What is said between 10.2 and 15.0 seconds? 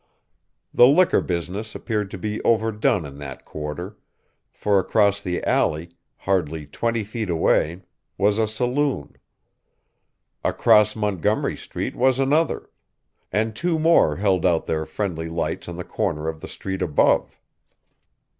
across Montgomery Street was another; and two more held out their